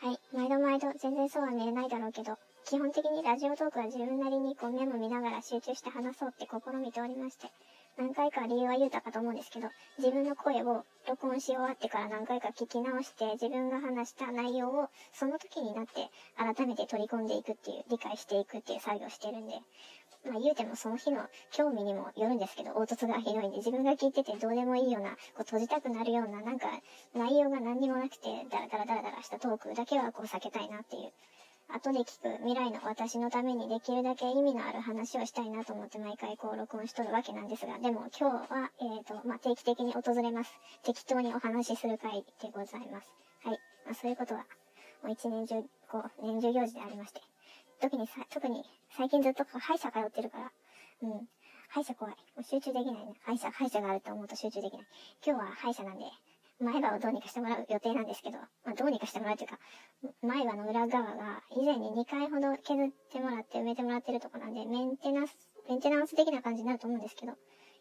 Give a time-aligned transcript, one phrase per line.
[0.00, 0.18] はい。
[0.32, 7.48] 毎度毎度、全然そうは見えないだろうけど、基本的にラジオトークは自分なりにこうメモ見ながら集中して話そうって試みておりまして、
[7.96, 9.66] 何回か理由は言うたかと思うんですけど、
[9.98, 19.54] 自分の声を録音し終わってから何回か聞き直して、自分が話した内容をその時になって改めて取り込んでいくっていう、理解していくっていう作業をしてるんで、
[20.24, 26.68] まあ言うてもその日の興味にもよるんですけど、凹凸がひどいんで、自分が聞いててどうでもいいような、こう閉じたくなるような、なんか
[27.14, 31.12] 内容が何にもなくて、ダラダラダラダラしたトークだけはこう避けたいなっていう。
[31.70, 40.52] 後で聞く未来の私のためにできるだけ意味のある話をしたいなと思って毎回こう録音しとるわけなんですが、でも今日は、えっ、ー、と、まあ、定期的に訪れます。
[40.82, 43.12] 適当にお話しする回でございます。
[43.44, 43.58] はい。
[43.84, 44.46] まあ、そういうことは、
[45.02, 47.20] もう一年中、こう、年中行事でありまして。
[47.80, 48.64] 特にさ、特に
[48.96, 50.52] 最近ずっと歯医者通ってるから、
[51.02, 51.28] うん。
[51.68, 52.14] 歯医者怖い。
[52.34, 53.12] もう集中できないね。
[53.24, 54.86] 歯医者、歯医者があると思うと集中できない。
[55.24, 56.04] 今日は歯医者なんで、
[56.60, 59.58] 前歯をどうにかしてもらう予定なんですけど、まあ、どうにかしてもらうというか、
[60.22, 65.36] 前歯の裏側が以前に2回ほど削ってもらって埋めてもらってるとこなんで、メンテナンス、
[65.68, 67.32] メンテナンス的な感じになると思うんですけど、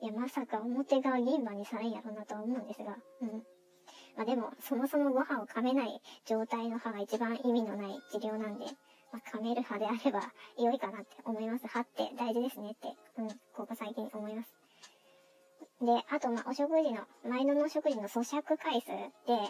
[0.00, 3.44] いや、まさか表側銀歯にされんやろうなとは思うんですが、うん。
[4.16, 8.66] まあでも、そもそもご飯を噛めない状態の歯が一番意味のない治療なんで、
[9.12, 11.66] まあ、噛める歯であれば良いかなって思います。
[11.66, 12.88] 歯って大事ですねって、
[13.18, 14.54] うん、ここ最近思います。
[15.82, 19.02] で、あと、ま、お食事の、毎度のお食事の咀嚼回数で、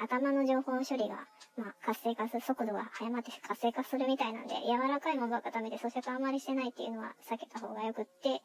[0.00, 8.40] 頭の情報処理が、まあ、活性化する、速度が速まって活性化するみたいなんで、柔らかいものばっか食べて咀嚼あまりしてないっていうのは避けた方がよくって、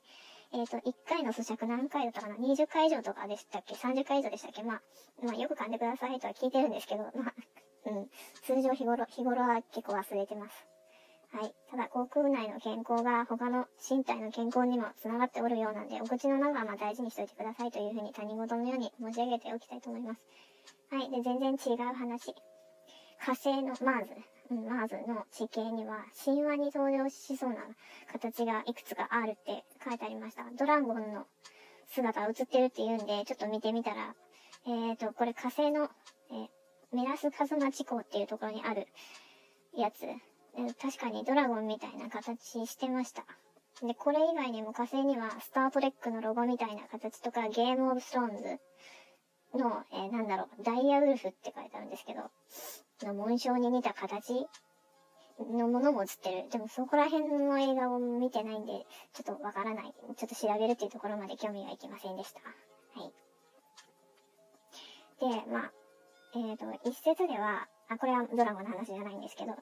[0.52, 4.62] えっ、ー、と、1回の咀嚼何回だったかな ?20 回以上とかでしたっけ ?30 回以上でしたっけ？
[4.64, 4.82] まあ、
[5.24, 7.34] まあ、よく噛んでくださいとは聞いてるんですけど、まあ、
[7.86, 8.10] うん、
[8.44, 10.79] 通常日頃、日頃は結構忘れてます。
[11.32, 11.54] はい。
[11.70, 20.22] ただ、口腔内の健康が他の身体の健康にも繋がっておるようなんで、お口の中はま大事にしておいてくださいというふうに他人事のように申し上げておきたいと思います。
[20.92, 21.12] はい。
[21.12, 22.34] で、全然違う話。
[23.20, 24.14] 火星のマーズ、
[24.50, 27.58] うん、マーズの地形には神話に登場しそうな
[28.12, 30.46] 形がいくつかあるって書いてありました。
[30.58, 31.28] ドラゴンの
[31.92, 34.16] 姿が映ってるって言うんで、ちょっと見てみたら、
[34.66, 35.90] えっ、ー、と、これ火星の、
[36.32, 38.88] えー、メラスカズマ地方っていうところにある
[39.76, 40.02] やつ
[40.82, 43.24] 確かにドラゴンみたいな形してました。
[43.86, 48.44] で、これ以外にも火星にはスタートレックのロゴみたいな形とか、ゲームオブスローンズ
[49.58, 52.30] の、えー、なんだろう、ダイヤウルフって書いてあるんですけど、
[53.08, 54.48] の紋章に似た形
[55.40, 56.50] のものも映ってる。
[56.50, 59.94] でもそこら辺の映画を見てないんで、ちょっとわからない。
[60.18, 62.42] ちょっと調べるっていうところまで興味がいきませんでした。
[63.00, 63.14] はい。
[65.46, 65.72] で、まあ、
[66.36, 69.56] えっ、ー、と、一説では、あ、これはドラゴンの話じゃないんですけど、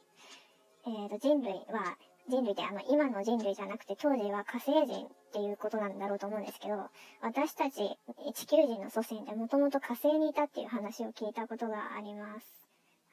[0.88, 1.98] えー、と人類は、
[2.30, 6.90] 人類ってあの今の人類じゃなくて当時は火星人っていうことなんだろうと思うんですけど、
[7.22, 7.98] 私たち
[8.34, 12.48] 地球人の祖先でもともと火星にいたっていう話を聞いたことがあります。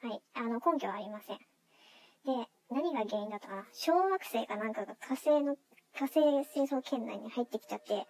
[0.01, 0.21] はい。
[0.35, 1.37] あの根拠はありません。
[1.37, 3.65] で、何が原因だったかな？
[3.73, 5.57] 小惑星かなんかが火星の、
[5.93, 6.21] 火星
[6.53, 8.07] 戦争圏内に入ってきちゃって、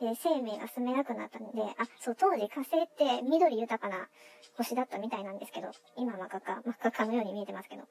[0.00, 4.08] で、生命が住めなくなったんで、あ、そう、当時火星って緑豊かな
[4.56, 7.82] 星だったみたいなんですけど、今真っ赤か、真っ赤かのように見えてますけど、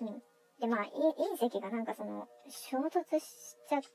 [0.00, 0.21] うん。
[0.62, 3.24] で、まあ、隕石がなんかその、衝突し
[3.68, 3.88] ちゃって、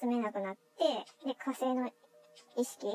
[0.00, 1.90] 住めなくなって、で、火星の
[2.56, 2.86] 意識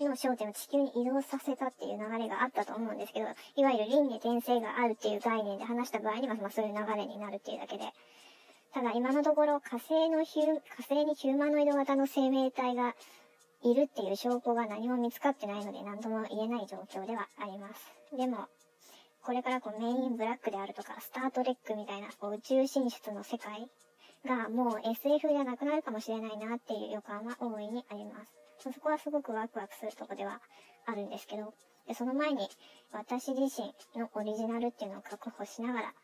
[0.00, 3.26] の焦点を地球に移動させたっていう流れがあったと思うんですけど、
[3.56, 7.84] いわゆる輪廻転生があるっていう概念で話した場合には、まあそういう流れになるっていうだけで。
[8.72, 10.44] ただ今のところ火星のヒュ
[10.76, 12.94] 火星にヒューマノイド型の生命体が
[13.64, 18.16] いるっていう証拠が何も見つかってないので何とも言えない状況ではあります。
[18.16, 18.46] でも、
[19.22, 23.68] これからこうメインブラックであるとか、スタートレックみたいなこう宇宙進出の世界
[24.26, 28.12] がもう SF じゃなくなるかもしれないなっていう予感は大いにありま
[28.58, 28.72] す。
[28.72, 30.40] そこはすごくワクワクするとこでは
[30.86, 31.54] あるんですけど、
[31.86, 32.48] でその前に
[32.92, 35.94] 私自身のオリジナルっていうのを確保しながら、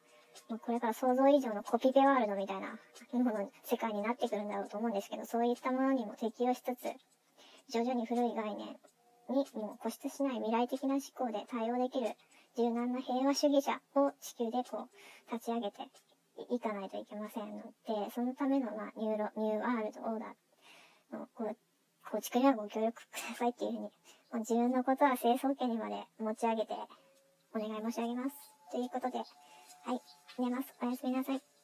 [0.49, 2.79] もうこれから想像以上のコピペワールドみたいな
[3.13, 6.93] もの世界になってくるんだろうと思うんですけど、そういったものにも適応しつつ、
[7.73, 8.77] 徐々に古い概念
[9.29, 12.09] にも固執しない未来的な思考で対応できる
[12.57, 15.83] 柔軟な平和主義者を地球でこう、立ち上げて
[16.51, 21.29] いかないといけませんので、そのための、まあ、ニューロ、ニューワールドオーダーの、
[22.11, 23.91] 構築にはご協力くださいっていうふうに、も
[24.35, 26.75] う自分のことは成層圏にまで持ち上げて、
[27.55, 28.37] お願い申し上げます。
[28.71, 29.25] ということで、は
[29.95, 30.01] い、
[30.39, 30.73] 寝ます。
[30.83, 31.56] おやすみなさい。